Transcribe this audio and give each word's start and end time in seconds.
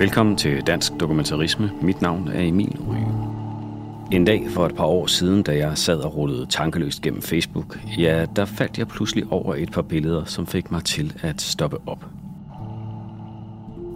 Velkommen 0.00 0.36
til 0.36 0.60
Dansk 0.66 0.92
Dokumentarisme. 1.00 1.70
Mit 1.82 2.02
navn 2.02 2.28
er 2.28 2.40
Emil 2.40 2.78
Ryge. 2.88 3.14
En 4.12 4.24
dag 4.24 4.42
for 4.50 4.66
et 4.66 4.74
par 4.76 4.84
år 4.84 5.06
siden, 5.06 5.42
da 5.42 5.56
jeg 5.56 5.78
sad 5.78 5.98
og 5.98 6.16
rullede 6.16 6.46
tankeløst 6.46 7.02
gennem 7.02 7.22
Facebook, 7.22 7.78
ja, 7.98 8.26
der 8.36 8.44
faldt 8.44 8.78
jeg 8.78 8.88
pludselig 8.88 9.24
over 9.30 9.54
et 9.54 9.72
par 9.72 9.82
billeder, 9.82 10.24
som 10.24 10.46
fik 10.46 10.70
mig 10.70 10.84
til 10.84 11.12
at 11.22 11.40
stoppe 11.40 11.76
op. 11.86 12.04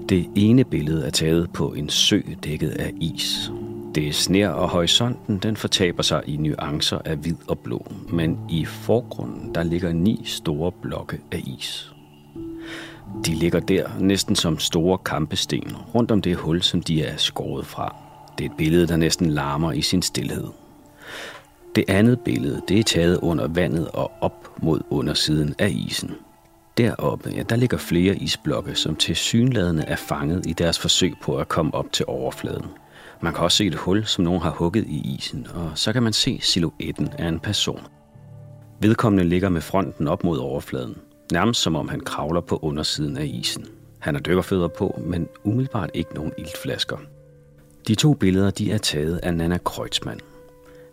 Det 0.08 0.30
ene 0.36 0.64
billede 0.64 1.06
er 1.06 1.10
taget 1.10 1.52
på 1.52 1.72
en 1.72 1.88
sø 1.88 2.20
dækket 2.44 2.70
af 2.70 2.92
is. 3.00 3.52
Det 3.94 4.14
sner, 4.14 4.48
og 4.48 4.68
horisonten 4.68 5.38
den 5.38 5.56
fortaber 5.56 6.02
sig 6.02 6.22
i 6.26 6.36
nuancer 6.36 6.98
af 7.04 7.16
hvid 7.16 7.36
og 7.48 7.58
blå, 7.58 7.92
men 8.08 8.38
i 8.50 8.64
forgrunden 8.64 9.54
der 9.54 9.62
ligger 9.62 9.92
ni 9.92 10.22
store 10.24 10.72
blokke 10.72 11.20
af 11.32 11.42
is. 11.46 11.93
De 13.26 13.34
ligger 13.34 13.60
der 13.60 13.88
næsten 14.00 14.36
som 14.36 14.58
store 14.58 14.98
kampesten 14.98 15.76
rundt 15.94 16.10
om 16.10 16.22
det 16.22 16.36
hul, 16.36 16.62
som 16.62 16.82
de 16.82 17.02
er 17.02 17.16
skåret 17.16 17.66
fra. 17.66 17.96
Det 18.38 18.46
er 18.46 18.50
et 18.50 18.56
billede, 18.56 18.86
der 18.86 18.96
næsten 18.96 19.30
larmer 19.30 19.72
i 19.72 19.82
sin 19.82 20.02
stillhed. 20.02 20.46
Det 21.74 21.84
andet 21.88 22.20
billede, 22.20 22.62
det 22.68 22.78
er 22.78 22.82
taget 22.82 23.18
under 23.22 23.48
vandet 23.48 23.88
og 23.88 24.12
op 24.20 24.62
mod 24.62 24.80
undersiden 24.90 25.54
af 25.58 25.70
isen. 25.70 26.10
Deroppe, 26.78 27.30
ja, 27.36 27.42
der 27.42 27.56
ligger 27.56 27.78
flere 27.78 28.16
isblokke, 28.16 28.74
som 28.74 28.96
til 28.96 29.16
synladende 29.16 29.84
er 29.86 29.96
fanget 29.96 30.46
i 30.46 30.52
deres 30.52 30.78
forsøg 30.78 31.14
på 31.22 31.36
at 31.36 31.48
komme 31.48 31.74
op 31.74 31.92
til 31.92 32.04
overfladen. 32.08 32.66
Man 33.20 33.34
kan 33.34 33.44
også 33.44 33.56
se 33.56 33.66
et 33.66 33.74
hul, 33.74 34.04
som 34.04 34.24
nogen 34.24 34.42
har 34.42 34.50
hugget 34.50 34.84
i 34.86 35.16
isen, 35.16 35.46
og 35.54 35.70
så 35.74 35.92
kan 35.92 36.02
man 36.02 36.12
se 36.12 36.38
silhuetten 36.42 37.08
af 37.18 37.28
en 37.28 37.40
person. 37.40 37.80
Vedkommende 38.80 39.24
ligger 39.24 39.48
med 39.48 39.60
fronten 39.60 40.08
op 40.08 40.24
mod 40.24 40.38
overfladen, 40.38 40.96
nærmest 41.34 41.60
som 41.60 41.76
om 41.76 41.88
han 41.88 42.00
kravler 42.00 42.40
på 42.40 42.58
undersiden 42.62 43.16
af 43.16 43.24
isen. 43.24 43.66
Han 43.98 44.14
har 44.14 44.22
dykkerfødder 44.22 44.68
på, 44.68 45.00
men 45.06 45.28
umiddelbart 45.44 45.90
ikke 45.94 46.14
nogen 46.14 46.32
iltflasker. 46.38 46.96
De 47.88 47.94
to 47.94 48.14
billeder 48.14 48.50
de 48.50 48.72
er 48.72 48.78
taget 48.78 49.20
af 49.22 49.34
Nana 49.34 49.58
Kreutzmann. 49.58 50.20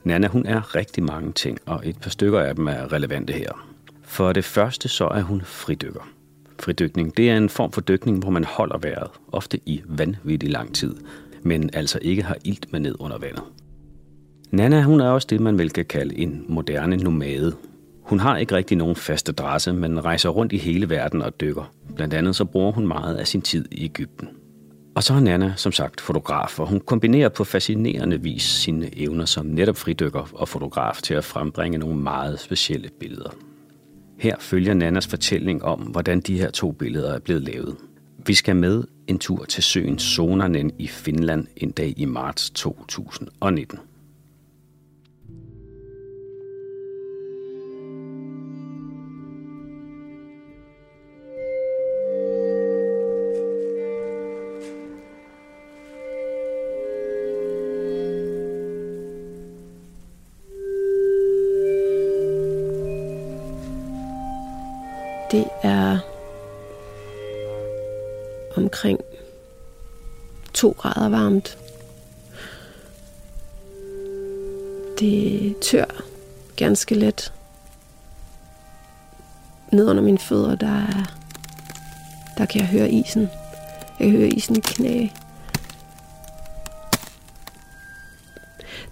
Nana 0.04 0.28
hun 0.28 0.46
er 0.46 0.76
rigtig 0.76 1.04
mange 1.04 1.32
ting, 1.32 1.58
og 1.66 1.82
et 1.84 1.98
par 2.02 2.10
stykker 2.10 2.40
af 2.40 2.56
dem 2.56 2.68
er 2.68 2.94
relevante 2.94 3.34
her. 3.34 3.68
For 4.04 4.34
det 4.34 4.46
første 4.46 4.90
så 4.90 5.08
er 5.08 5.22
hun 5.22 5.42
fridykker. 5.42 6.10
Fridykning 6.60 7.18
det 7.18 7.30
er 7.30 7.38
en 7.38 7.50
form 7.50 7.72
for 7.72 7.82
dykning, 7.82 8.20
hvor 8.20 8.30
man 8.30 8.44
holder 8.44 8.78
vejret, 8.78 9.10
ofte 9.32 9.60
i 9.66 9.82
vanvittig 9.86 10.50
lang 10.50 10.76
tid, 10.76 10.96
men 11.44 11.70
altså 11.74 12.00
ikke 12.02 12.24
har 12.24 12.38
ilt 12.44 12.72
med 12.72 12.80
ned 12.80 12.96
under 13.00 13.18
vandet. 13.18 13.44
Nana 14.52 14.82
hun 14.82 15.02
er 15.02 15.10
også 15.10 15.28
det, 15.30 15.40
man 15.40 15.58
vel 15.58 15.70
kan 15.70 15.86
kalde 15.86 16.18
en 16.18 16.46
moderne 16.48 16.98
nomade. 16.98 17.56
Hun 18.12 18.20
har 18.20 18.38
ikke 18.38 18.56
rigtig 18.56 18.78
nogen 18.78 18.96
fast 18.96 19.30
adresse, 19.30 19.74
men 19.74 20.06
rejser 20.06 20.30
rundt 20.30 20.54
i 20.54 20.58
hele 20.58 20.90
verden 20.90 21.22
og 21.22 21.42
dykker. 21.42 21.74
Blandt 21.96 22.14
andet 22.14 22.36
så 22.36 22.46
bruger 22.46 22.72
hun 22.72 22.88
meget 22.88 23.16
af 23.16 23.28
sin 23.28 23.42
tid 23.42 23.66
i 23.72 23.86
Ægypten. 23.86 24.28
Og 24.96 25.04
så 25.04 25.14
er 25.14 25.20
Nana 25.20 25.54
som 25.56 25.72
sagt 25.72 26.02
fotograf, 26.02 26.60
og 26.60 26.68
hun 26.68 26.80
kombinerer 26.80 27.30
på 27.30 27.44
fascinerende 27.44 28.22
vis 28.22 28.44
sine 28.44 29.00
evner 29.00 29.26
som 29.26 29.46
netop 29.46 29.78
fridykker 29.78 30.30
og 30.34 30.50
fotograf 30.50 31.02
til 31.04 31.14
at 31.14 31.24
frembringe 31.24 31.78
nogle 31.78 32.00
meget 32.00 32.40
specielle 32.40 32.90
billeder. 33.00 33.30
Her 34.20 34.36
følger 34.40 34.74
Nannas 34.74 35.08
fortælling 35.08 35.64
om, 35.64 35.80
hvordan 35.80 36.20
de 36.20 36.40
her 36.40 36.50
to 36.50 36.72
billeder 36.72 37.14
er 37.14 37.20
blevet 37.20 37.42
lavet. 37.42 37.76
Vi 38.26 38.34
skal 38.34 38.56
med 38.56 38.84
en 39.08 39.20
tur 39.20 39.46
til 39.46 39.64
søen 39.64 40.00
Sonanen 40.00 40.72
i 40.80 40.88
Finland 40.88 41.48
en 41.58 41.72
dag 41.72 41.94
i 41.98 42.06
marts 42.06 42.50
2019. 42.50 43.80
Det 65.32 65.46
er 65.64 66.00
omkring 68.56 69.00
2 70.54 70.72
grader 70.78 71.10
varmt. 71.10 71.58
Det 75.00 75.56
tør 75.62 76.04
ganske 76.56 76.96
let. 76.96 77.34
Ned 79.72 79.90
under 79.90 80.04
mine 80.04 80.18
fødder, 80.18 80.56
der, 80.56 80.68
er, 80.68 81.16
der 82.38 82.46
kan 82.46 82.62
jeg 82.62 82.70
høre 82.70 82.90
isen. 82.90 83.30
Jeg 84.00 84.08
kan 84.08 84.18
høre 84.18 84.28
isen 84.28 84.62
knæ. 84.62 85.08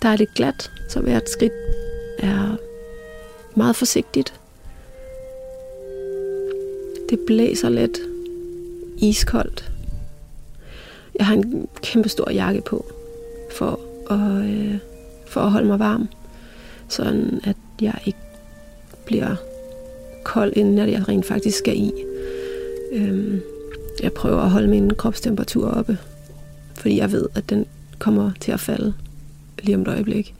Der 0.01 0.09
er 0.09 0.16
lidt 0.16 0.33
glat, 0.33 0.71
så 0.89 1.01
hvert 1.01 1.29
skridt 1.29 1.53
er 2.19 2.57
meget 3.56 3.75
forsigtigt. 3.75 4.38
Det 7.09 7.20
blæser 7.20 7.70
lidt. 7.70 8.00
Iskoldt. 8.97 9.72
Jeg 11.20 11.25
har 11.25 11.34
en 11.34 11.68
kæmpe 11.81 12.09
stor 12.09 12.31
jakke 12.31 12.62
på 12.62 12.86
for 13.52 13.80
at, 14.09 14.46
øh, 14.50 14.78
for 15.28 15.42
at 15.42 15.52
holde 15.52 15.68
mig 15.68 15.80
varm. 15.80 16.09
Sådan 16.88 17.42
at 17.44 17.58
jeg 17.81 18.00
ikke 18.06 18.19
bliver 19.06 19.36
kold, 20.24 20.53
inden 20.56 20.78
jeg 20.78 21.08
rent 21.08 21.25
faktisk 21.25 21.58
skal 21.58 21.78
i. 21.78 21.92
Øhm, 22.92 23.42
jeg 24.03 24.14
prøver 24.14 24.42
at 24.42 24.50
holde 24.50 24.68
min 24.68 24.90
kropstemperatur 24.96 25.68
oppe, 25.68 25.98
fordi 26.75 26.98
jeg 26.98 27.12
ved, 27.12 27.25
at 27.36 27.50
den 27.50 27.66
kommer 28.00 28.31
til 28.40 28.52
at 28.52 28.59
falde 28.59 28.94
lige 29.64 29.75
om 29.75 29.81
et 29.81 29.88
øjeblik. 29.88 30.36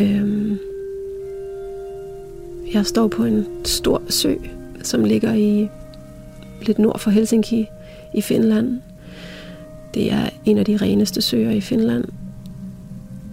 Øhm, 0.00 0.58
jeg 2.74 2.86
står 2.86 3.08
på 3.08 3.24
en 3.24 3.46
stor 3.64 4.02
sø, 4.08 4.34
som 4.86 5.04
ligger 5.04 5.34
i 5.34 5.68
lidt 6.62 6.78
nord 6.78 6.98
for 6.98 7.10
Helsinki 7.10 7.68
i 8.14 8.20
Finland. 8.20 8.80
Det 9.94 10.12
er 10.12 10.28
en 10.44 10.58
af 10.58 10.64
de 10.64 10.76
reneste 10.76 11.22
søer 11.22 11.50
i 11.50 11.60
Finland. 11.60 12.04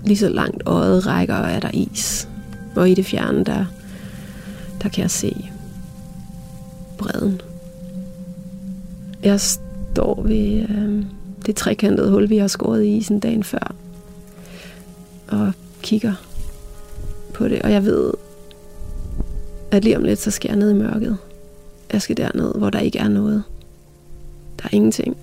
Lige 0.06 0.18
så 0.18 0.30
langt 0.30 0.64
øjet 0.66 1.08
rækker 1.08 1.36
er 1.36 1.60
der 1.60 1.70
is. 1.74 2.30
Og 2.76 2.90
i 2.90 2.94
det 2.94 3.06
fjerne, 3.06 3.44
der, 3.44 3.66
der 4.84 4.90
kan 4.90 5.02
jeg 5.02 5.12
se 5.12 5.50
bredden. 6.98 7.42
Jeg 9.24 9.40
står 9.40 10.22
ved 10.22 10.70
øh, 10.70 11.06
det 11.46 11.56
trekantede 11.56 12.12
hul, 12.12 12.30
vi 12.30 12.38
har 12.38 12.48
skåret 12.48 12.84
i 12.84 12.98
isen 12.98 13.20
dagen 13.20 13.44
før. 13.44 13.76
Og 15.28 15.54
kigger 15.82 16.14
på 17.34 17.48
det. 17.48 17.62
Og 17.62 17.72
jeg 17.72 17.86
ved, 17.86 18.12
at 19.72 19.84
lige 19.84 19.98
om 19.98 20.04
lidt, 20.04 20.20
så 20.20 20.32
skal 20.32 20.50
jeg 20.50 20.58
ned 20.58 20.72
i 20.72 20.74
mørket. 20.74 21.18
Jeg 21.94 22.02
skal 22.02 22.18
derned, 22.18 22.56
hvor 22.56 22.70
der 22.70 22.80
ikke 22.80 23.00
er 23.00 23.08
noget. 23.08 23.44
Der 24.60 24.66
er 24.66 24.70
ingenting. 24.72 25.18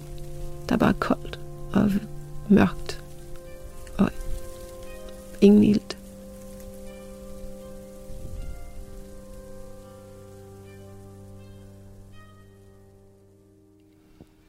Der 0.68 0.74
er 0.74 0.78
bare 0.78 0.94
koldt 0.94 1.40
og 1.72 1.90
mørkt. 2.48 3.04
Og 3.98 4.10
ingen 5.40 5.64
ilt. 5.64 5.98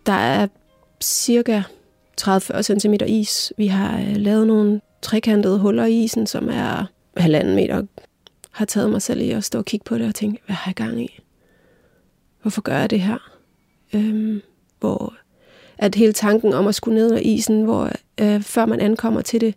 Der 0.06 0.14
er 0.14 0.48
cirka 1.02 1.62
30-40 2.22 2.62
cm 2.62 2.94
is. 3.08 3.54
Vi 3.58 3.68
har 3.68 4.00
øh, 4.00 4.16
lavet 4.16 4.48
nogle 4.48 4.82
trekantede 5.02 5.60
huller 5.60 5.86
i 5.86 6.04
isen, 6.04 6.28
som 6.28 6.50
er 6.50 6.86
halvanden 7.18 7.56
meter. 7.56 7.84
Har 8.52 8.66
taget 8.66 8.90
mig 8.90 9.02
selv 9.02 9.22
i 9.22 9.30
at 9.32 9.44
stå 9.44 9.60
og 9.60 9.66
kigge 9.66 9.84
på 9.84 9.98
det 9.98 10.08
og 10.08 10.16
tænke, 10.16 10.42
hvad 10.46 10.56
har 10.56 10.70
jeg 10.70 10.76
gang 10.76 11.02
i? 11.02 11.22
Hvorfor 12.42 12.62
gør 12.62 12.78
jeg 12.78 12.90
det 12.90 13.02
her? 13.02 13.18
Øhm, 13.94 14.42
hvor 14.80 15.14
at 15.82 15.96
hele 15.96 16.14
tanken 16.14 16.54
om 16.54 16.68
at 16.68 16.76
skulle 16.76 16.96
ned 16.96 17.06
under 17.06 17.22
isen, 17.22 17.62
hvor 17.62 17.92
øh, 18.22 18.42
før 18.42 18.66
man 18.66 18.80
ankommer 18.80 19.22
til 19.22 19.42
det, 19.42 19.56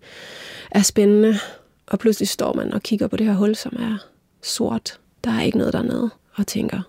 er 0.70 0.82
spændende. 0.82 1.38
Og 1.86 1.98
pludselig 1.98 2.28
står 2.28 2.52
man 2.52 2.72
og 2.72 2.82
kigger 2.82 3.06
på 3.06 3.16
det 3.16 3.26
her 3.26 3.34
hul, 3.34 3.54
som 3.54 3.76
er 3.78 3.98
sort. 4.42 4.98
Der 5.24 5.30
er 5.30 5.42
ikke 5.42 5.58
noget 5.58 5.72
dernede, 5.72 6.10
og 6.34 6.46
tænker, 6.46 6.80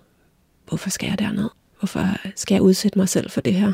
hvorfor 0.68 0.90
skal 0.90 1.08
jeg 1.08 1.18
derned? 1.18 1.48
Hvorfor 1.78 2.06
skal 2.36 2.54
jeg 2.54 2.62
udsætte 2.62 2.98
mig 2.98 3.08
selv 3.08 3.30
for 3.30 3.40
det 3.40 3.54
her? 3.54 3.72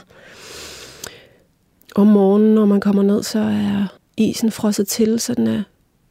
Om 1.95 2.07
morgenen, 2.07 2.55
når 2.55 2.65
man 2.65 2.81
kommer 2.81 3.03
ned, 3.03 3.23
så 3.23 3.39
er 3.39 3.87
isen 4.17 4.51
frosset 4.51 4.89
til, 4.89 5.21
så 5.21 5.35
den 5.35 5.47
er, 5.47 5.63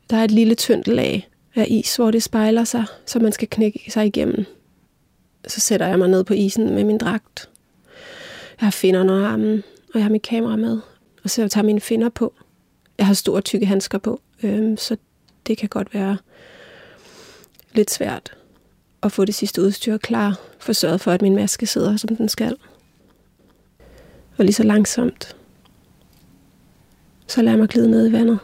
der 0.10 0.18
er 0.18 0.24
et 0.24 0.32
lille 0.32 0.56
tyndt 0.56 0.88
lag 0.88 1.30
af 1.56 1.68
is, 1.70 1.96
hvor 1.96 2.12
det 2.12 2.24
spejler 2.24 2.64
sig, 2.64 2.86
så 3.06 3.20
man 3.20 3.32
skal 3.32 3.48
knække 3.48 3.84
sig 3.90 4.06
igennem. 4.06 4.46
Så 5.48 5.60
sætter 5.60 5.88
jeg 5.88 6.00
mig 6.00 6.10
ned 6.10 6.24
på 6.24 6.34
isen 6.34 6.74
med 6.74 6.84
min 6.84 6.98
dragt. 6.98 7.50
Jeg 8.60 8.66
har 8.66 8.72
finder 8.72 9.00
under 9.00 9.28
armen, 9.28 9.64
og 9.94 9.94
jeg 9.94 10.04
har 10.04 10.10
mit 10.10 10.22
kamera 10.22 10.56
med. 10.56 10.80
Og 11.24 11.30
så 11.30 11.48
tager 11.48 11.66
mine 11.66 11.82
finder 11.82 12.10
på. 12.10 12.34
Jeg 12.98 13.08
har 13.08 13.14
store 13.14 13.42
tykke 13.42 13.66
handsker 13.66 13.98
på, 13.98 14.22
øhm, 14.44 14.78
så 14.78 14.98
det 15.48 15.58
kan 15.58 15.70
godt 15.70 15.94
være 15.94 16.18
lidt 17.74 17.92
svært 17.92 18.38
at 19.04 19.12
få 19.12 19.26
det 19.26 19.36
sidste 19.36 19.62
udstyr 19.62 19.98
klar. 19.98 20.40
For 20.60 20.74
sørget 20.74 21.02
for, 21.02 21.12
at 21.12 21.22
min 21.22 21.36
maske 21.36 21.66
sidder, 21.66 21.98
som 21.98 22.16
den 22.16 22.30
skal. 22.30 22.56
Og 24.38 24.46
lige 24.46 24.54
så 24.54 24.64
langsomt, 24.64 25.36
så 27.28 27.42
lader 27.42 27.52
jeg 27.52 27.60
mig 27.60 27.70
glide 27.70 27.92
ned 27.92 28.10
i 28.10 28.12
vandet. 28.12 28.40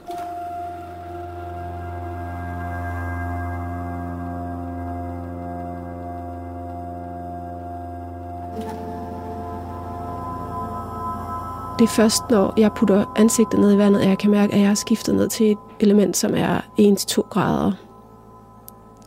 Det 11.79 11.83
er 11.83 11.87
først, 11.87 12.23
når 12.29 12.53
jeg 12.57 12.71
putter 12.75 13.13
ansigtet 13.15 13.59
ned 13.59 13.73
i 13.73 13.77
vandet, 13.77 13.99
at 13.99 14.07
jeg 14.07 14.17
kan 14.17 14.31
mærke, 14.31 14.53
at 14.53 14.59
jeg 14.59 14.67
har 14.67 14.75
skiftet 14.75 15.15
ned 15.15 15.29
til 15.29 15.51
et 15.51 15.57
element, 15.79 16.17
som 16.17 16.33
er 16.35 16.59
1-2 16.79 17.21
grader. 17.29 17.71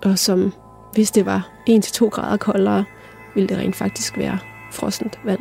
Og 0.05 0.19
som, 0.19 0.52
hvis 0.93 1.11
det 1.11 1.26
var 1.26 1.49
1-2 1.70 2.08
grader 2.08 2.37
koldere, 2.37 2.84
ville 3.34 3.49
det 3.49 3.58
rent 3.58 3.76
faktisk 3.76 4.19
være 4.19 4.38
frossent 4.72 5.19
vand. 5.25 5.40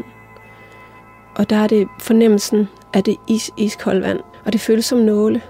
Og 1.35 1.49
der 1.49 1.55
er 1.55 1.67
det 1.67 1.87
fornemmelsen 1.99 2.67
af 2.93 3.03
det 3.03 3.15
is, 3.27 3.51
iskoldt 3.57 4.03
vand. 4.03 4.19
Og 4.45 4.53
det 4.53 4.61
føles 4.61 4.85
som 4.85 4.97
nåle. 4.97 5.41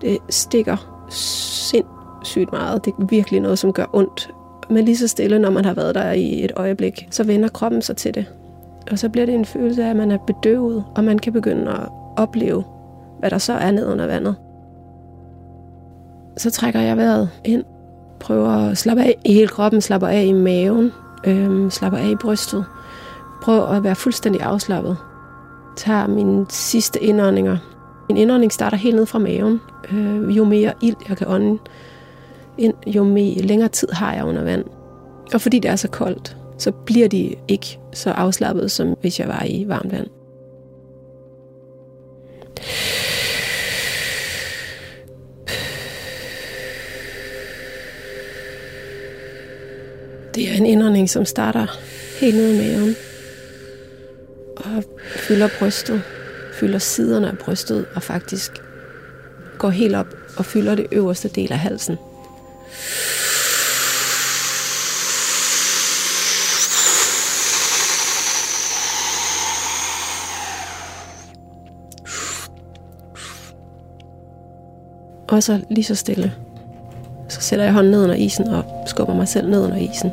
Det 0.00 0.18
stikker 0.28 0.76
sindssygt 1.10 2.52
meget. 2.52 2.84
Det 2.84 2.94
er 2.98 3.06
virkelig 3.06 3.40
noget, 3.40 3.58
som 3.58 3.72
gør 3.72 3.86
ondt. 3.92 4.30
Men 4.70 4.84
lige 4.84 4.96
så 4.96 5.08
stille, 5.08 5.38
når 5.38 5.50
man 5.50 5.64
har 5.64 5.74
været 5.74 5.94
der 5.94 6.12
i 6.12 6.44
et 6.44 6.52
øjeblik, 6.56 7.06
så 7.10 7.24
vender 7.24 7.48
kroppen 7.48 7.82
sig 7.82 7.96
til 7.96 8.14
det. 8.14 8.26
Og 8.90 8.98
så 8.98 9.08
bliver 9.08 9.26
det 9.26 9.34
en 9.34 9.44
følelse 9.44 9.84
af, 9.84 9.90
at 9.90 9.96
man 9.96 10.10
er 10.10 10.18
bedøvet, 10.18 10.84
og 10.96 11.04
man 11.04 11.18
kan 11.18 11.32
begynde 11.32 11.70
at 11.70 11.88
opleve, 12.16 12.64
hvad 13.18 13.30
der 13.30 13.38
så 13.38 13.52
er 13.52 13.70
ned 13.70 13.86
under 13.86 14.06
vandet. 14.06 14.36
Så 16.36 16.50
trækker 16.50 16.80
jeg 16.80 16.96
vejret 16.96 17.30
ind, 17.44 17.64
prøver 18.20 18.48
at 18.48 18.78
slappe 18.78 19.02
af 19.02 19.16
i 19.24 19.32
hele 19.32 19.48
kroppen, 19.48 19.80
slapper 19.80 20.08
af 20.08 20.24
i 20.24 20.32
maven, 20.32 20.92
øhm, 21.24 21.70
slapper 21.70 21.98
af 21.98 22.08
i 22.08 22.16
brystet. 22.16 22.64
Prøver 23.42 23.66
at 23.66 23.84
være 23.84 23.94
fuldstændig 23.94 24.42
afslappet. 24.42 24.96
Tager 25.76 26.06
mine 26.06 26.46
sidste 26.48 27.02
indåndinger. 27.02 27.56
Min 28.08 28.16
indånding 28.16 28.52
starter 28.52 28.76
helt 28.76 28.96
ned 28.96 29.06
fra 29.06 29.18
maven. 29.18 29.60
Øh, 29.92 30.36
jo 30.36 30.44
mere 30.44 30.72
ild 30.82 30.96
jeg 31.08 31.16
kan 31.16 31.26
ånde 31.28 31.58
ind, 32.58 32.74
jo 32.86 33.04
mere, 33.04 33.42
længere 33.42 33.68
tid 33.68 33.88
har 33.92 34.14
jeg 34.14 34.24
under 34.24 34.42
vand. 34.42 34.64
Og 35.34 35.40
fordi 35.40 35.58
det 35.58 35.70
er 35.70 35.76
så 35.76 35.88
koldt, 35.88 36.36
så 36.60 36.72
bliver 36.72 37.08
de 37.08 37.36
ikke 37.48 37.78
så 37.92 38.10
afslappet, 38.10 38.70
som 38.70 38.96
hvis 39.00 39.20
jeg 39.20 39.28
var 39.28 39.44
i 39.46 39.64
varmt 39.68 39.92
vand. 39.92 40.06
Det 50.34 50.48
er 50.50 50.54
en 50.54 50.66
indånding, 50.66 51.10
som 51.10 51.24
starter 51.24 51.66
helt 52.20 52.36
nede 52.36 52.54
i 52.54 52.58
maven 52.58 52.96
og 54.56 54.84
fylder 55.16 55.48
brystet, 55.58 56.02
fylder 56.52 56.78
siderne 56.78 57.28
af 57.28 57.38
brystet 57.38 57.86
og 57.94 58.02
faktisk 58.02 58.52
går 59.58 59.70
helt 59.70 59.94
op 59.94 60.14
og 60.36 60.44
fylder 60.44 60.74
det 60.74 60.86
øverste 60.92 61.28
del 61.28 61.52
af 61.52 61.58
halsen. 61.58 61.96
Og 75.40 75.44
så 75.44 75.60
lige 75.70 75.84
så 75.84 75.94
stille. 75.94 76.32
Så 77.28 77.40
sætter 77.40 77.64
jeg 77.64 77.74
hånden 77.74 77.90
ned 77.90 78.02
under 78.02 78.14
isen 78.14 78.48
og 78.48 78.64
skubber 78.86 79.14
mig 79.14 79.28
selv 79.28 79.50
ned 79.50 79.64
under 79.64 79.76
isen. 79.76 80.10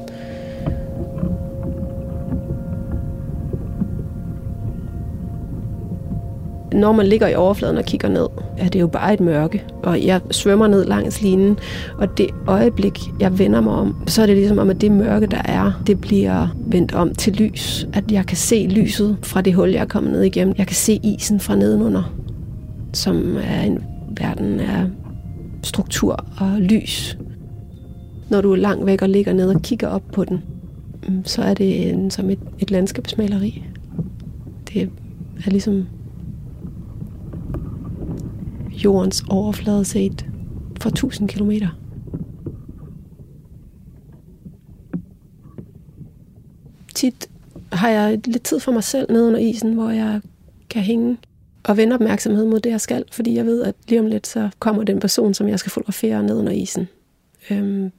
Når 6.73 6.91
man 6.91 7.07
ligger 7.07 7.27
i 7.27 7.35
overfladen 7.35 7.77
og 7.77 7.85
kigger 7.85 8.09
ned, 8.09 8.27
er 8.57 8.69
det 8.69 8.79
jo 8.79 8.87
bare 8.87 9.13
et 9.13 9.19
mørke. 9.19 9.63
Og 9.83 10.05
jeg 10.05 10.21
svømmer 10.31 10.67
ned 10.67 10.85
langs 10.85 11.21
linen, 11.21 11.59
og 11.97 12.17
det 12.17 12.29
øjeblik, 12.47 12.99
jeg 13.19 13.39
vender 13.39 13.61
mig 13.61 13.73
om, 13.73 13.95
så 14.07 14.21
er 14.21 14.25
det 14.25 14.35
ligesom 14.35 14.57
om, 14.57 14.69
at 14.69 14.81
det 14.81 14.91
mørke, 14.91 15.25
der 15.25 15.41
er, 15.45 15.81
det 15.87 16.01
bliver 16.01 16.47
vendt 16.57 16.93
om 16.93 17.15
til 17.15 17.33
lys. 17.33 17.87
At 17.93 18.11
jeg 18.11 18.25
kan 18.25 18.37
se 18.37 18.67
lyset 18.67 19.17
fra 19.23 19.41
det 19.41 19.53
hul, 19.53 19.69
jeg 19.69 19.81
er 19.81 19.85
kommet 19.85 20.11
ned 20.11 20.21
igennem. 20.21 20.55
Jeg 20.57 20.67
kan 20.67 20.75
se 20.75 20.99
isen 21.03 21.39
fra 21.39 21.55
nedenunder, 21.55 22.13
som 22.93 23.37
er 23.43 23.61
en 23.61 23.83
verden 24.17 24.59
af 24.59 24.85
struktur 25.67 26.25
og 26.37 26.61
lys. 26.61 27.17
Når 28.29 28.41
du 28.41 28.51
er 28.51 28.55
langt 28.55 28.85
væk 28.85 29.01
og 29.01 29.09
ligger 29.09 29.33
ned 29.33 29.49
og 29.55 29.61
kigger 29.61 29.87
op 29.87 30.03
på 30.13 30.25
den, 30.25 30.43
mm, 31.07 31.25
så 31.25 31.41
er 31.41 31.53
det 31.53 31.89
en, 31.89 32.11
som 32.11 32.29
et, 32.29 32.39
et 32.59 32.71
landskabsmaleri. 32.71 33.63
Det 34.73 34.89
er 35.45 35.49
ligesom 35.49 35.87
jordens 38.83 39.25
overflade 39.29 39.85
set 39.85 40.25
for 40.81 40.89
1000 40.89 41.29
kilometer. 41.29 41.67
Tit 46.95 47.29
har 47.71 47.89
jeg 47.89 48.19
lidt 48.27 48.43
tid 48.43 48.59
for 48.59 48.71
mig 48.71 48.83
selv 48.83 49.11
nede 49.11 49.27
under 49.27 49.39
isen, 49.39 49.73
hvor 49.73 49.89
jeg 49.89 50.21
kan 50.69 50.81
hænge 50.81 51.17
og 51.67 51.77
vende 51.77 51.93
opmærksomhed 51.93 52.45
mod 52.45 52.59
det, 52.59 52.69
jeg 52.69 52.81
skal, 52.81 53.03
fordi 53.11 53.35
jeg 53.35 53.45
ved, 53.45 53.63
at 53.63 53.75
lige 53.87 53.99
om 53.99 54.07
lidt, 54.07 54.27
så 54.27 54.49
kommer 54.59 54.83
den 54.83 54.99
person, 54.99 55.33
som 55.33 55.47
jeg 55.47 55.59
skal 55.59 55.71
fotografere 55.71 56.23
ned 56.23 56.39
under 56.39 56.51
isen. 56.51 56.87
Øhm, 57.49 57.91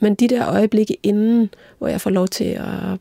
men 0.00 0.14
de 0.14 0.28
der 0.28 0.48
øjeblikke 0.48 0.96
inden, 1.02 1.50
hvor 1.78 1.88
jeg 1.88 2.00
får 2.00 2.10
lov 2.10 2.28
til 2.28 2.44
at 2.44 2.98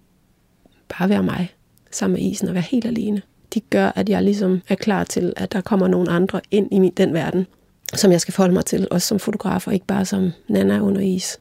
bare 0.90 1.10
være 1.10 1.24
mig 1.24 1.56
sammen 1.92 2.20
med 2.20 2.32
isen 2.32 2.48
og 2.48 2.54
være 2.54 2.64
helt 2.64 2.86
alene, 2.86 3.22
de 3.54 3.60
gør, 3.60 3.92
at 3.96 4.10
jeg 4.10 4.24
ligesom 4.24 4.62
er 4.68 4.76
klar 4.76 5.04
til, 5.04 5.34
at 5.38 5.54
der 5.54 5.62
kommer 5.62 5.88
nogle 5.88 6.12
andre 6.12 6.42
ind 6.52 6.68
i 6.72 6.80
min, 6.80 6.94
den 6.98 7.14
verden, 7.14 7.48
som 7.94 8.12
jeg 8.12 8.22
skal 8.22 8.34
forholde 8.34 8.54
mig 8.54 8.66
til, 8.66 8.88
også 8.92 9.08
som 9.08 9.20
fotograf, 9.20 9.68
og 9.68 9.74
ikke 9.74 9.86
bare 9.86 10.06
som 10.06 10.32
nana 10.48 10.80
under 10.80 11.02
is. 11.02 11.40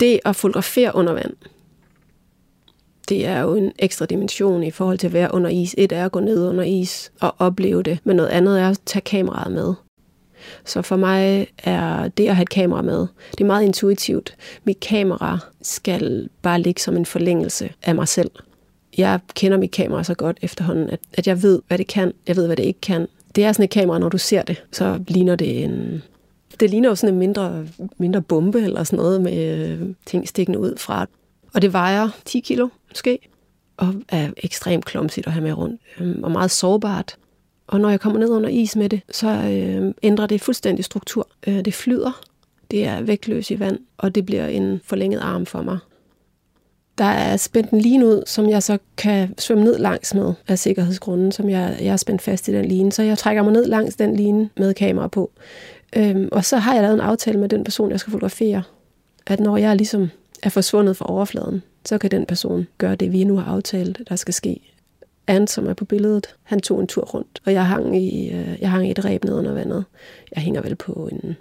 Det 0.00 0.20
at 0.24 0.36
fotografere 0.36 0.94
under 0.94 1.12
vand, 1.12 1.34
det 3.08 3.26
er 3.26 3.40
jo 3.40 3.54
en 3.54 3.72
ekstra 3.78 4.06
dimension 4.06 4.62
i 4.62 4.70
forhold 4.70 4.98
til 4.98 5.06
at 5.06 5.12
være 5.12 5.34
under 5.34 5.50
is. 5.50 5.74
Et 5.78 5.92
er 5.92 6.04
at 6.04 6.12
gå 6.12 6.20
ned 6.20 6.48
under 6.48 6.64
is 6.64 7.12
og 7.20 7.34
opleve 7.38 7.82
det, 7.82 7.98
men 8.04 8.16
noget 8.16 8.30
andet 8.30 8.60
er 8.60 8.68
at 8.68 8.80
tage 8.86 9.02
kameraet 9.02 9.52
med. 9.52 9.74
Så 10.64 10.82
for 10.82 10.96
mig 10.96 11.46
er 11.64 12.08
det 12.08 12.28
at 12.28 12.36
have 12.36 12.42
et 12.42 12.48
kamera 12.48 12.82
med, 12.82 13.06
det 13.30 13.40
er 13.40 13.44
meget 13.44 13.64
intuitivt. 13.64 14.36
Mit 14.64 14.80
kamera 14.80 15.38
skal 15.62 16.28
bare 16.42 16.60
ligge 16.60 16.80
som 16.80 16.96
en 16.96 17.06
forlængelse 17.06 17.70
af 17.82 17.94
mig 17.94 18.08
selv. 18.08 18.30
Jeg 18.98 19.20
kender 19.34 19.58
mit 19.58 19.70
kamera 19.70 20.04
så 20.04 20.14
godt 20.14 20.38
efterhånden, 20.42 20.90
at, 20.90 21.00
at 21.12 21.26
jeg 21.26 21.42
ved, 21.42 21.62
hvad 21.68 21.78
det 21.78 21.86
kan, 21.86 22.12
jeg 22.26 22.36
ved, 22.36 22.46
hvad 22.46 22.56
det 22.56 22.64
ikke 22.64 22.80
kan. 22.80 23.06
Det 23.34 23.44
er 23.44 23.52
sådan 23.52 23.64
et 23.64 23.70
kamera, 23.70 23.98
når 23.98 24.08
du 24.08 24.18
ser 24.18 24.42
det, 24.42 24.62
så 24.72 25.00
ligner 25.08 25.36
det 25.36 25.64
en... 25.64 26.02
Det 26.60 26.70
ligner 26.70 26.88
jo 26.88 26.94
sådan 26.94 27.14
en 27.14 27.18
mindre, 27.18 27.66
mindre 27.98 28.22
bombe 28.22 28.60
eller 28.60 28.84
sådan 28.84 28.96
noget 28.96 29.20
med 29.20 29.78
ting 30.06 30.28
stikkende 30.28 30.58
ud 30.58 30.76
fra. 30.76 31.06
Og 31.58 31.62
det 31.62 31.72
vejer 31.72 32.08
10 32.24 32.40
kilo 32.40 32.68
måske, 32.88 33.18
og 33.76 33.94
er 34.08 34.30
ekstremt 34.36 34.84
klumsigt 34.84 35.26
at 35.26 35.32
have 35.32 35.42
med 35.42 35.52
rundt, 35.52 35.80
øh, 36.00 36.16
og 36.22 36.30
meget 36.30 36.50
sårbart. 36.50 37.16
Og 37.66 37.80
når 37.80 37.88
jeg 37.88 38.00
kommer 38.00 38.18
ned 38.18 38.28
under 38.28 38.48
is 38.48 38.76
med 38.76 38.88
det, 38.88 39.00
så 39.10 39.28
øh, 39.28 39.94
ændrer 40.02 40.26
det 40.26 40.40
fuldstændig 40.40 40.84
struktur. 40.84 41.28
Øh, 41.46 41.64
det 41.64 41.74
flyder, 41.74 42.20
det 42.70 42.84
er 42.84 43.02
vægtløs 43.02 43.50
i 43.50 43.60
vand, 43.60 43.78
og 43.96 44.14
det 44.14 44.26
bliver 44.26 44.46
en 44.46 44.80
forlænget 44.84 45.20
arm 45.20 45.46
for 45.46 45.62
mig. 45.62 45.78
Der 46.98 47.04
er 47.04 47.36
spændt 47.36 47.70
en 47.70 47.80
line 47.80 48.06
ud, 48.06 48.22
som 48.26 48.48
jeg 48.48 48.62
så 48.62 48.78
kan 48.96 49.34
svømme 49.38 49.64
ned 49.64 49.78
langs 49.78 50.14
med 50.14 50.32
af 50.48 50.58
sikkerhedsgrunden, 50.58 51.32
som 51.32 51.50
jeg, 51.50 51.78
jeg 51.80 51.92
er 51.92 51.96
spændt 51.96 52.22
fast 52.22 52.48
i 52.48 52.52
den 52.52 52.64
line. 52.64 52.92
Så 52.92 53.02
jeg 53.02 53.18
trækker 53.18 53.42
mig 53.42 53.52
ned 53.52 53.66
langs 53.66 53.96
den 53.96 54.16
line 54.16 54.50
med 54.56 54.74
kamera 54.74 55.08
på. 55.08 55.30
Øhm, 55.96 56.28
og 56.32 56.44
så 56.44 56.56
har 56.56 56.74
jeg 56.74 56.82
lavet 56.82 56.94
en 56.94 57.00
aftale 57.00 57.40
med 57.40 57.48
den 57.48 57.64
person, 57.64 57.90
jeg 57.90 58.00
skal 58.00 58.10
fotografere, 58.10 58.62
at 59.26 59.40
når 59.40 59.56
jeg 59.56 59.76
ligesom 59.76 60.10
er 60.42 60.48
forsvundet 60.48 60.96
fra 60.96 61.10
overfladen, 61.10 61.62
så 61.84 61.98
kan 61.98 62.10
den 62.10 62.26
person 62.26 62.66
gøre 62.78 62.94
det, 62.94 63.12
vi 63.12 63.24
nu 63.24 63.36
har 63.36 63.52
aftalt, 63.52 64.00
der 64.08 64.16
skal 64.16 64.34
ske. 64.34 64.60
Ant, 65.26 65.50
som 65.50 65.66
er 65.66 65.74
på 65.74 65.84
billedet, 65.84 66.34
han 66.42 66.60
tog 66.60 66.80
en 66.80 66.86
tur 66.86 67.02
rundt, 67.02 67.40
og 67.46 67.52
jeg 67.52 67.66
hang 67.66 68.02
i, 68.02 68.30
øh, 68.30 68.56
jeg 68.60 68.70
hang 68.70 68.88
i 68.88 68.90
et 68.90 69.04
ræb 69.04 69.24
ned 69.24 69.34
under 69.34 69.52
vandet. 69.52 69.84
Jeg 70.34 70.42
hænger 70.42 70.62
vel 70.62 70.74
på 70.74 71.08
en 71.12 71.36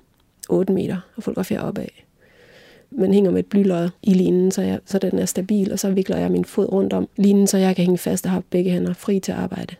8 0.49 0.73
meter 0.73 0.97
og 1.15 1.23
fotograferer 1.23 1.61
opad. 1.61 1.85
Men 2.91 3.13
hænger 3.13 3.31
med 3.31 3.39
et 3.39 3.45
blylod 3.45 3.89
i 4.03 4.13
linen, 4.13 4.51
så, 4.51 4.61
jeg, 4.61 4.79
så 4.85 4.99
den 4.99 5.19
er 5.19 5.25
stabil, 5.25 5.71
og 5.71 5.79
så 5.79 5.89
vikler 5.89 6.17
jeg 6.17 6.31
min 6.31 6.45
fod 6.45 6.71
rundt 6.71 6.93
om 6.93 7.09
linen, 7.17 7.47
så 7.47 7.57
jeg 7.57 7.75
kan 7.75 7.85
hænge 7.85 7.97
fast 7.97 8.25
og 8.25 8.31
har 8.31 8.43
begge 8.49 8.71
hænder 8.71 8.93
fri 8.93 9.19
til 9.19 9.31
at 9.31 9.37
arbejde. 9.37 9.75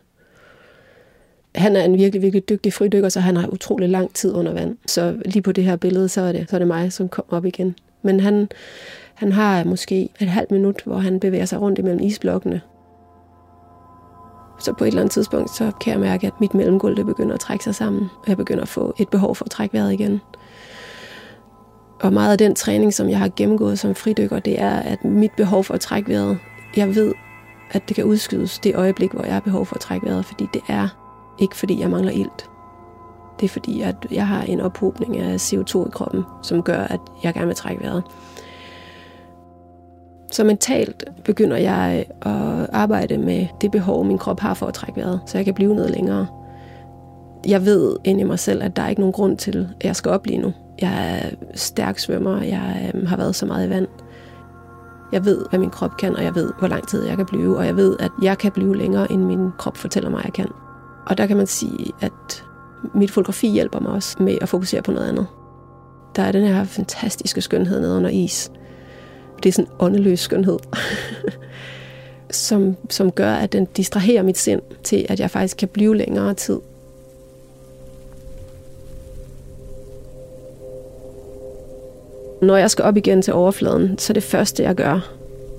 Han 1.54 1.76
er 1.76 1.84
en 1.84 1.98
virkelig, 1.98 2.22
virkelig 2.22 2.48
dygtig 2.48 2.72
fridykker, 2.72 3.08
så 3.08 3.20
han 3.20 3.36
har 3.36 3.48
utrolig 3.48 3.88
lang 3.88 4.14
tid 4.14 4.34
under 4.34 4.52
vand. 4.52 4.76
Så 4.86 5.16
lige 5.24 5.42
på 5.42 5.52
det 5.52 5.64
her 5.64 5.76
billede, 5.76 6.08
så 6.08 6.20
er 6.20 6.32
det, 6.32 6.50
så 6.50 6.56
er 6.56 6.58
det 6.58 6.68
mig, 6.68 6.92
som 6.92 7.08
kommer 7.08 7.36
op 7.36 7.44
igen. 7.44 7.74
Men 8.08 8.20
han, 8.20 8.48
han 9.14 9.32
har 9.32 9.64
måske 9.64 10.08
et 10.20 10.28
halvt 10.28 10.50
minut, 10.50 10.82
hvor 10.86 10.96
han 10.96 11.20
bevæger 11.20 11.44
sig 11.44 11.60
rundt 11.60 11.78
imellem 11.78 12.00
isblokkene. 12.00 12.60
Så 14.60 14.72
på 14.72 14.84
et 14.84 14.88
eller 14.88 15.00
andet 15.00 15.12
tidspunkt, 15.12 15.50
så 15.50 15.72
kan 15.80 15.92
jeg 15.92 16.00
mærke, 16.00 16.26
at 16.26 16.40
mit 16.40 16.54
mellemgulv 16.54 16.96
det 16.96 17.06
begynder 17.06 17.34
at 17.34 17.40
trække 17.40 17.64
sig 17.64 17.74
sammen. 17.74 18.02
Og 18.02 18.28
jeg 18.28 18.36
begynder 18.36 18.62
at 18.62 18.68
få 18.68 18.94
et 18.98 19.08
behov 19.08 19.34
for 19.34 19.44
at 19.44 19.50
trække 19.50 19.74
vejret 19.74 19.92
igen. 19.92 20.20
Og 22.00 22.12
meget 22.12 22.32
af 22.32 22.38
den 22.38 22.54
træning, 22.54 22.94
som 22.94 23.08
jeg 23.08 23.18
har 23.18 23.30
gennemgået 23.36 23.78
som 23.78 23.94
fridykker, 23.94 24.38
det 24.38 24.60
er, 24.60 24.76
at 24.76 25.04
mit 25.04 25.32
behov 25.36 25.64
for 25.64 25.74
at 25.74 25.80
trække 25.80 26.08
vejret, 26.08 26.38
jeg 26.76 26.94
ved, 26.94 27.12
at 27.70 27.88
det 27.88 27.96
kan 27.96 28.04
udskydes 28.04 28.58
det 28.58 28.76
øjeblik, 28.76 29.12
hvor 29.12 29.24
jeg 29.24 29.32
har 29.32 29.40
behov 29.40 29.66
for 29.66 29.74
at 29.74 29.80
trække 29.80 30.06
vejret, 30.06 30.24
fordi 30.24 30.46
det 30.54 30.62
er 30.68 30.88
ikke 31.38 31.56
fordi, 31.56 31.80
jeg 31.80 31.90
mangler 31.90 32.12
ilt. 32.12 32.50
Det 33.40 33.44
er 33.44 33.48
fordi, 33.48 33.80
at 33.80 33.96
jeg 34.10 34.26
har 34.26 34.42
en 34.42 34.60
ophobning 34.60 35.16
af 35.16 35.36
CO2 35.36 35.86
i 35.86 35.90
kroppen, 35.90 36.24
som 36.42 36.62
gør, 36.62 36.80
at 36.80 37.00
jeg 37.22 37.34
gerne 37.34 37.46
vil 37.46 37.56
trække 37.56 37.82
vejret. 37.82 38.02
Så 40.32 40.44
mentalt 40.44 41.04
begynder 41.24 41.56
jeg 41.56 42.04
øh, 42.26 42.60
at 42.60 42.68
arbejde 42.72 43.18
med 43.18 43.46
det 43.60 43.70
behov, 43.70 44.04
min 44.04 44.18
krop 44.18 44.40
har 44.40 44.54
for 44.54 44.66
at 44.66 44.74
trække 44.74 45.00
vejret, 45.00 45.20
så 45.26 45.38
jeg 45.38 45.44
kan 45.44 45.54
blive 45.54 45.74
noget 45.74 45.90
længere. 45.90 46.26
Jeg 47.46 47.64
ved 47.64 47.96
ind 48.04 48.20
i 48.20 48.24
mig 48.24 48.38
selv, 48.38 48.62
at 48.62 48.76
der 48.76 48.82
er 48.82 48.88
ikke 48.88 49.00
nogen 49.00 49.12
grund 49.12 49.36
til, 49.36 49.68
at 49.80 49.84
jeg 49.84 49.96
skal 49.96 50.10
op 50.10 50.26
lige 50.26 50.38
nu. 50.38 50.52
Jeg 50.80 51.18
er 51.18 51.30
stærk 51.54 51.98
svømmer, 51.98 52.42
jeg 52.42 52.92
øh, 52.94 53.08
har 53.08 53.16
været 53.16 53.34
så 53.34 53.46
meget 53.46 53.66
i 53.66 53.70
vand. 53.70 53.86
Jeg 55.12 55.24
ved, 55.24 55.44
hvad 55.50 55.58
min 55.58 55.70
krop 55.70 55.96
kan, 55.96 56.16
og 56.16 56.24
jeg 56.24 56.34
ved, 56.34 56.52
hvor 56.58 56.68
lang 56.68 56.88
tid 56.88 57.06
jeg 57.06 57.16
kan 57.16 57.26
blive, 57.26 57.56
og 57.56 57.66
jeg 57.66 57.76
ved, 57.76 57.96
at 58.00 58.10
jeg 58.22 58.38
kan 58.38 58.52
blive 58.52 58.76
længere, 58.76 59.12
end 59.12 59.24
min 59.24 59.50
krop 59.58 59.76
fortæller 59.76 60.10
mig, 60.10 60.18
at 60.18 60.24
jeg 60.24 60.32
kan. 60.32 60.48
Og 61.06 61.18
der 61.18 61.26
kan 61.26 61.36
man 61.36 61.46
sige, 61.46 61.92
at 62.00 62.44
mit 62.94 63.10
fotografi 63.10 63.48
hjælper 63.48 63.80
mig 63.80 63.92
også 63.92 64.16
med 64.20 64.38
at 64.40 64.48
fokusere 64.48 64.82
på 64.82 64.90
noget 64.90 65.08
andet. 65.08 65.26
Der 66.16 66.22
er 66.22 66.32
den 66.32 66.46
her 66.46 66.64
fantastiske 66.64 67.40
skønhed 67.40 67.80
nede 67.80 67.96
under 67.96 68.10
is. 68.10 68.50
Det 69.42 69.48
er 69.48 69.52
sådan 69.52 69.70
en 69.70 69.76
åndeløs 69.78 70.20
skønhed, 70.20 70.58
som, 72.30 72.76
som 72.90 73.12
gør, 73.12 73.34
at 73.34 73.52
den 73.52 73.64
distraherer 73.64 74.22
mit 74.22 74.38
sind 74.38 74.62
til, 74.84 75.06
at 75.08 75.20
jeg 75.20 75.30
faktisk 75.30 75.56
kan 75.56 75.68
blive 75.68 75.96
længere 75.96 76.34
tid. 76.34 76.58
Når 82.42 82.56
jeg 82.56 82.70
skal 82.70 82.84
op 82.84 82.96
igen 82.96 83.22
til 83.22 83.34
overfladen, 83.34 83.98
så 83.98 84.12
det 84.12 84.22
første, 84.22 84.62
jeg 84.62 84.74
gør, 84.74 85.17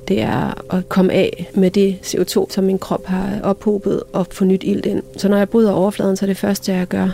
det 0.09 0.21
er 0.21 0.73
at 0.75 0.89
komme 0.89 1.13
af 1.13 1.49
med 1.55 1.71
det 1.71 1.99
CO2, 2.03 2.51
som 2.51 2.63
min 2.63 2.79
krop 2.79 3.05
har 3.05 3.41
ophobet 3.43 4.03
og 4.13 4.27
få 4.31 4.45
nyt 4.45 4.63
ild 4.63 4.85
ind. 4.85 5.03
Så 5.17 5.29
når 5.29 5.37
jeg 5.37 5.49
bryder 5.49 5.71
overfladen, 5.71 6.15
så 6.15 6.25
er 6.25 6.27
det 6.27 6.37
første, 6.37 6.73
jeg 6.73 6.87
gør, 6.87 7.09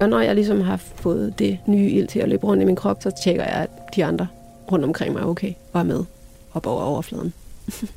Og 0.00 0.10
når 0.10 0.20
jeg 0.20 0.34
ligesom 0.34 0.60
har 0.60 0.76
fået 0.76 1.38
det 1.38 1.58
nye 1.66 1.90
ild 1.90 2.08
til 2.08 2.20
at 2.20 2.28
løbe 2.28 2.46
rundt 2.46 2.62
i 2.62 2.66
min 2.66 2.76
krop, 2.76 3.02
så 3.02 3.10
tjekker 3.24 3.42
jeg, 3.42 3.52
at 3.52 3.70
de 3.96 4.04
andre 4.04 4.26
rundt 4.72 4.84
omkring 4.84 5.12
mig 5.12 5.20
er 5.20 5.26
okay 5.26 5.52
og 5.72 5.80
er 5.80 5.84
med 5.84 6.04
op 6.54 6.66
over 6.66 6.82
overfladen. 6.82 7.32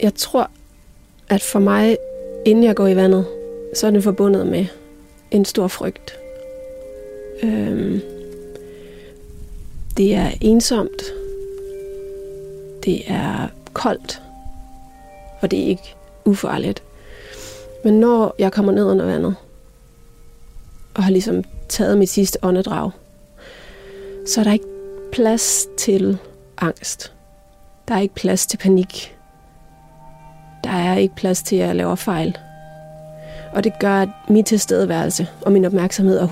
jeg 0.00 0.14
tror, 0.14 0.50
at 1.28 1.42
for 1.42 1.58
mig, 1.58 1.96
inden 2.46 2.64
jeg 2.64 2.76
går 2.76 2.86
i 2.86 2.96
vandet, 2.96 3.26
så 3.74 3.86
er 3.86 3.90
det 3.90 4.04
forbundet 4.04 4.46
med 4.46 4.66
en 5.30 5.44
stor 5.44 5.68
frygt. 5.68 6.18
Øhm, 7.42 8.00
det 9.96 10.14
er 10.14 10.30
ensomt. 10.40 11.02
Det 12.84 13.10
er 13.10 13.48
koldt 13.72 14.22
og 15.40 15.50
det 15.50 15.58
er 15.58 15.66
ikke 15.66 15.94
ufarligt. 16.24 16.82
Men 17.84 18.00
når 18.00 18.34
jeg 18.38 18.52
kommer 18.52 18.72
ned 18.72 18.84
under 18.84 19.04
vandet, 19.04 19.34
og 20.94 21.04
har 21.04 21.10
ligesom 21.10 21.44
taget 21.68 21.98
mit 21.98 22.08
sidste 22.08 22.38
åndedrag, 22.42 22.90
så 24.26 24.40
er 24.40 24.44
der 24.44 24.52
ikke 24.52 24.66
plads 25.12 25.66
til 25.78 26.18
angst. 26.58 27.12
Der 27.88 27.94
er 27.94 28.00
ikke 28.00 28.14
plads 28.14 28.46
til 28.46 28.56
panik. 28.56 29.16
Der 30.64 30.70
er 30.70 30.96
ikke 30.96 31.14
plads 31.16 31.42
til, 31.42 31.56
at 31.56 31.66
jeg 31.66 31.76
laver 31.76 31.94
fejl. 31.94 32.38
Og 33.52 33.64
det 33.64 33.72
gør, 33.80 33.94
at 33.94 34.08
min 34.28 34.44
tilstedeværelse 34.44 35.28
og 35.40 35.52
min 35.52 35.64
opmærksomhed 35.64 36.18
er 36.18 36.26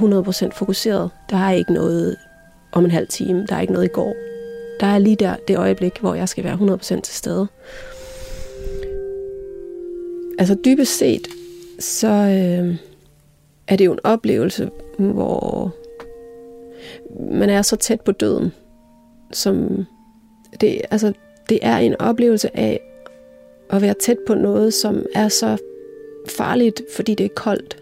100% 0.52 0.58
fokuseret. 0.58 1.10
Der 1.30 1.36
er 1.36 1.52
ikke 1.52 1.72
noget 1.72 2.16
om 2.72 2.84
en 2.84 2.90
halv 2.90 3.08
time. 3.08 3.46
Der 3.48 3.56
er 3.56 3.60
ikke 3.60 3.72
noget 3.72 3.86
i 3.86 3.92
går. 3.92 4.14
Der 4.80 4.86
er 4.86 4.98
lige 4.98 5.16
der 5.16 5.36
det 5.48 5.58
øjeblik, 5.58 5.98
hvor 6.00 6.14
jeg 6.14 6.28
skal 6.28 6.44
være 6.44 6.54
100% 6.54 7.00
til 7.00 7.14
stede. 7.14 7.46
Altså 10.38 10.56
dybest 10.64 10.98
set, 10.98 11.28
så 11.80 12.08
øh, 12.08 12.76
er 13.68 13.76
det 13.76 13.84
jo 13.84 13.92
en 13.92 13.98
oplevelse, 14.04 14.70
hvor 14.98 15.74
man 17.30 17.50
er 17.50 17.62
så 17.62 17.76
tæt 17.76 18.00
på 18.00 18.12
døden, 18.12 18.52
som 19.32 19.84
det, 20.60 20.80
altså, 20.90 21.12
det 21.48 21.58
er 21.62 21.76
en 21.76 22.00
oplevelse 22.00 22.56
af 22.56 22.80
at 23.70 23.82
være 23.82 23.94
tæt 23.94 24.18
på 24.26 24.34
noget, 24.34 24.74
som 24.74 25.06
er 25.14 25.28
så 25.28 25.56
farligt, 26.28 26.82
fordi 26.96 27.14
det 27.14 27.26
er 27.26 27.34
koldt, 27.34 27.76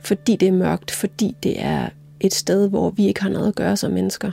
fordi 0.00 0.36
det 0.36 0.48
er 0.48 0.52
mørkt, 0.52 0.90
fordi 0.90 1.36
det 1.42 1.62
er 1.62 1.88
et 2.20 2.34
sted, 2.34 2.68
hvor 2.68 2.90
vi 2.90 3.06
ikke 3.06 3.22
har 3.22 3.30
noget 3.30 3.48
at 3.48 3.54
gøre 3.54 3.76
som 3.76 3.92
mennesker. 3.92 4.30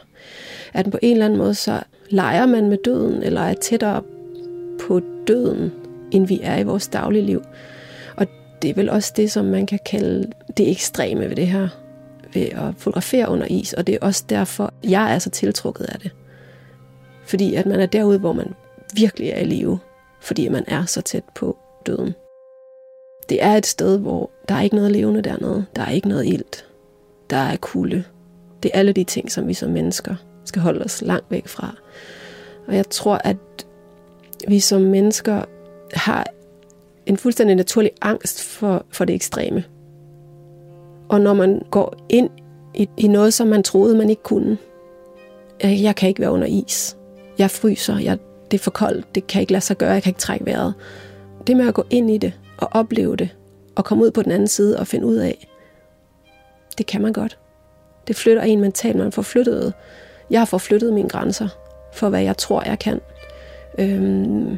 At 0.73 0.91
på 0.91 0.99
en 1.01 1.11
eller 1.11 1.25
anden 1.25 1.39
måde, 1.39 1.55
så 1.55 1.79
leger 2.09 2.45
man 2.45 2.69
med 2.69 2.77
døden, 2.85 3.23
eller 3.23 3.41
er 3.41 3.53
tættere 3.53 4.03
på 4.87 5.01
døden, 5.27 5.71
end 6.11 6.27
vi 6.27 6.39
er 6.43 6.59
i 6.59 6.63
vores 6.63 6.87
daglige 6.87 7.25
liv. 7.25 7.41
Og 8.15 8.27
det 8.61 8.69
er 8.69 8.73
vel 8.73 8.89
også 8.89 9.13
det, 9.15 9.31
som 9.31 9.45
man 9.45 9.65
kan 9.65 9.79
kalde 9.85 10.31
det 10.57 10.71
ekstreme 10.71 11.29
ved 11.29 11.35
det 11.35 11.47
her, 11.47 11.67
ved 12.33 12.41
at 12.41 12.73
fotografere 12.77 13.29
under 13.29 13.47
is. 13.49 13.73
Og 13.73 13.87
det 13.87 13.95
er 13.95 13.99
også 14.01 14.23
derfor, 14.29 14.73
jeg 14.83 15.13
er 15.15 15.19
så 15.19 15.29
tiltrukket 15.29 15.85
af 15.85 15.99
det. 15.99 16.11
Fordi 17.25 17.55
at 17.55 17.65
man 17.65 17.79
er 17.79 17.85
derude, 17.85 18.19
hvor 18.19 18.33
man 18.33 18.53
virkelig 18.95 19.29
er 19.29 19.39
i 19.39 19.43
live, 19.43 19.79
fordi 20.21 20.49
man 20.49 20.63
er 20.67 20.85
så 20.85 21.01
tæt 21.01 21.23
på 21.35 21.57
døden. 21.85 22.13
Det 23.29 23.43
er 23.43 23.57
et 23.57 23.65
sted, 23.65 23.99
hvor 23.99 24.31
der 24.49 24.55
er 24.55 24.61
ikke 24.61 24.75
noget 24.75 24.91
levende 24.91 25.21
dernede. 25.21 25.65
Der 25.75 25.81
er 25.81 25.91
ikke 25.91 26.07
noget 26.07 26.25
ilt. 26.25 26.65
Der 27.29 27.37
er 27.37 27.55
kulde. 27.55 28.03
Det 28.63 28.71
er 28.73 28.79
alle 28.79 28.93
de 28.93 29.03
ting, 29.03 29.31
som 29.31 29.47
vi 29.47 29.53
som 29.53 29.71
mennesker 29.71 30.15
skal 30.45 30.61
holde 30.61 30.85
os 30.85 31.01
langt 31.01 31.31
væk 31.31 31.47
fra. 31.47 31.75
Og 32.67 32.75
jeg 32.75 32.89
tror, 32.89 33.21
at 33.23 33.37
vi 34.47 34.59
som 34.59 34.81
mennesker 34.81 35.43
har 35.93 36.27
en 37.05 37.17
fuldstændig 37.17 37.55
naturlig 37.55 37.91
angst 38.01 38.43
for, 38.43 38.85
for 38.89 39.05
det 39.05 39.15
ekstreme. 39.15 39.63
Og 41.11 41.21
når 41.21 41.33
man 41.33 41.61
går 41.71 41.95
ind 42.09 42.29
i, 42.73 42.89
i 42.97 43.07
noget, 43.07 43.33
som 43.33 43.47
man 43.47 43.63
troede, 43.63 43.95
man 43.95 44.09
ikke 44.09 44.23
kunne. 44.23 44.57
Jeg, 45.63 45.79
jeg 45.81 45.95
kan 45.95 46.09
ikke 46.09 46.21
være 46.21 46.31
under 46.31 46.47
is. 46.47 46.97
Jeg 47.37 47.51
fryser. 47.51 47.97
Jeg, 47.97 48.17
det 48.51 48.59
er 48.59 48.63
for 48.63 48.71
koldt. 48.71 49.15
Det 49.15 49.27
kan 49.27 49.41
ikke 49.41 49.53
lade 49.53 49.63
sig 49.63 49.77
gøre. 49.77 49.91
Jeg 49.91 50.03
kan 50.03 50.09
ikke 50.09 50.19
trække 50.19 50.45
vejret. 50.45 50.73
Det 51.47 51.57
med 51.57 51.67
at 51.67 51.73
gå 51.73 51.83
ind 51.89 52.11
i 52.11 52.17
det 52.17 52.33
og 52.57 52.67
opleve 52.71 53.15
det, 53.15 53.29
og 53.75 53.85
komme 53.85 54.03
ud 54.03 54.11
på 54.11 54.21
den 54.21 54.31
anden 54.31 54.47
side 54.47 54.79
og 54.79 54.87
finde 54.87 55.05
ud 55.05 55.15
af, 55.15 55.47
det 56.77 56.85
kan 56.85 57.01
man 57.01 57.13
godt. 57.13 57.37
Det 58.07 58.15
flytter 58.15 58.41
en 58.41 58.61
mentalt. 58.61 58.97
Man 58.97 59.11
får 59.11 59.21
flyttet, 59.21 59.73
jeg 60.29 60.39
har 60.39 60.45
forflyttet 60.45 60.93
mine 60.93 61.09
grænser 61.09 61.47
for, 61.93 62.09
hvad 62.09 62.21
jeg 62.21 62.37
tror, 62.37 62.63
jeg 62.65 62.79
kan. 62.79 63.01
Øhm, 63.79 64.57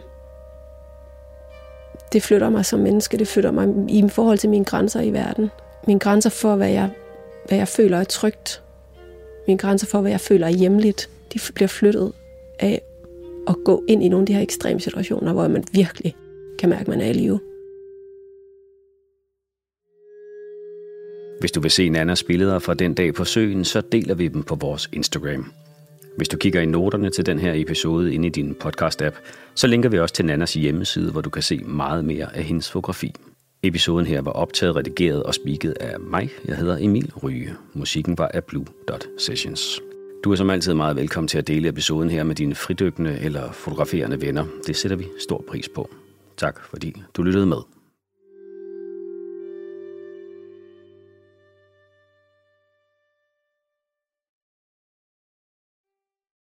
det 2.14 2.24
flytter 2.24 2.50
mig 2.50 2.66
som 2.66 2.80
menneske, 2.80 3.18
det 3.18 3.28
flytter 3.28 3.52
mig 3.52 3.68
i 3.90 4.10
forhold 4.10 4.38
til 4.38 4.50
mine 4.50 4.66
grænser 4.66 5.02
i 5.02 5.14
verden. 5.14 5.50
Mine 5.88 6.00
grænser 6.00 6.30
for, 6.30 6.56
hvad 6.56 6.70
jeg, 6.70 6.90
hvad 7.48 7.58
jeg 7.58 7.68
føler 7.68 7.98
er 7.98 8.04
trygt. 8.04 8.64
Mine 9.48 9.58
grænser 9.58 9.88
for, 9.88 10.02
hvad 10.02 10.12
jeg 10.12 10.22
føler 10.22 10.48
er 10.48 10.52
hjemligt, 10.52 11.10
de 11.34 11.40
bliver 11.56 11.68
flyttet 11.68 12.14
af 12.60 12.82
at 13.48 13.56
gå 13.66 13.84
ind 13.88 14.04
i 14.04 14.08
nogle 14.08 14.24
af 14.24 14.28
de 14.28 14.34
her 14.34 14.42
ekstreme 14.42 14.80
situationer, 14.80 15.34
hvor 15.34 15.48
man 15.48 15.64
virkelig 15.74 16.16
kan 16.60 16.70
mærke, 16.70 16.82
at 16.82 16.88
man 16.88 17.02
er 17.02 17.10
i 17.10 17.14
live. 17.14 17.40
Hvis 21.40 21.52
du 21.52 21.60
vil 21.60 21.72
se 21.72 21.90
Nannas 21.90 22.24
billeder 22.24 22.60
fra 22.60 22.74
den 22.74 22.94
dag 22.94 23.14
på 23.14 23.26
søen, 23.26 23.66
så 23.66 23.82
deler 23.82 24.16
vi 24.16 24.28
dem 24.28 24.44
på 24.44 24.56
vores 24.56 24.90
Instagram. 24.94 25.54
Hvis 26.18 26.30
du 26.30 26.38
kigger 26.38 26.62
i 26.62 26.66
noterne 26.66 27.10
til 27.10 27.26
den 27.26 27.40
her 27.40 27.54
episode 27.56 28.14
inde 28.14 28.28
i 28.28 28.30
din 28.30 28.56
podcast-app, 28.64 29.16
så 29.56 29.68
linker 29.68 29.90
vi 29.90 30.00
også 30.00 30.16
til 30.16 30.26
Nannas 30.26 30.54
hjemmeside, 30.54 31.12
hvor 31.12 31.22
du 31.22 31.30
kan 31.30 31.42
se 31.42 31.58
meget 31.58 32.06
mere 32.06 32.36
af 32.36 32.44
hendes 32.44 32.72
fotografi. 32.72 33.14
Episoden 33.66 34.06
her 34.06 34.22
var 34.22 34.32
optaget, 34.32 34.76
redigeret 34.76 35.24
og 35.24 35.34
spiket 35.34 35.72
af 35.72 36.00
mig. 36.00 36.30
Jeg 36.46 36.58
hedder 36.58 36.78
Emil 36.82 37.12
Ryge. 37.24 37.54
Musikken 37.74 38.18
var 38.18 38.28
af 38.28 38.44
Blue 38.44 38.66
Dot 38.88 39.06
Sessions. 39.18 39.82
Du 40.24 40.32
er 40.32 40.36
som 40.36 40.50
altid 40.50 40.74
meget 40.74 40.96
velkommen 40.96 41.28
til 41.28 41.38
at 41.38 41.48
dele 41.48 41.70
episoden 41.70 42.10
her 42.10 42.24
med 42.24 42.36
dine 42.36 42.56
fridykkende 42.56 43.20
eller 43.22 43.52
fotograferende 43.52 44.22
venner. 44.22 44.46
Det 44.68 44.76
sætter 44.76 44.98
vi 44.98 45.06
stor 45.20 45.44
pris 45.48 45.70
på. 45.70 45.90
Tak 46.38 46.64
fordi 46.64 47.02
du 47.18 47.24
lyttede 47.24 47.46
med. 47.46 47.58